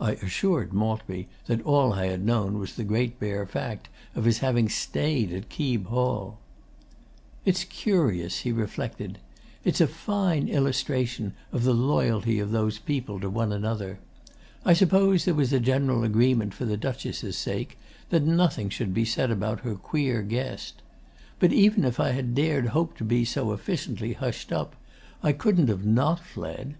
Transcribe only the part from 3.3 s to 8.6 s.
fact of his having stayed at Keeb Hall. 'It's curious,' he